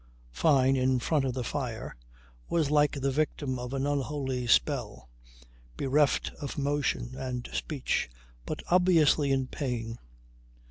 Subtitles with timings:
[0.31, 1.95] Fyne in front of the fire
[2.49, 5.11] was like the victim of an unholy spell
[5.77, 8.09] bereft of motion and speech
[8.43, 9.99] but obviously in pain.